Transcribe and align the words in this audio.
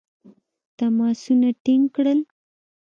تماسونه 0.77 1.49
ټینګ 1.63 1.83
کړل. 1.95 2.19